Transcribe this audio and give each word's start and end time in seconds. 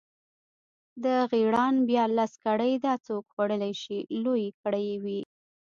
د 1.03 1.05
غیراڼ 1.31 1.73
بیا 1.89 2.03
لس 2.17 2.31
کړۍ، 2.43 2.73
دا 2.85 2.93
څوک 3.07 3.23
خوړلی 3.33 3.73
شي، 3.83 3.97
لویې 4.23 4.49
کړۍ 4.61 4.89
وې. 5.03 5.21